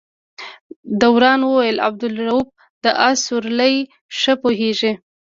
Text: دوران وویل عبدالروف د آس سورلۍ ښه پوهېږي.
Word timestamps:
دوران 1.01 1.39
وویل 1.45 1.77
عبدالروف 1.87 2.47
د 2.83 2.85
آس 3.07 3.17
سورلۍ 3.27 3.75
ښه 4.19 4.33
پوهېږي. 4.41 4.91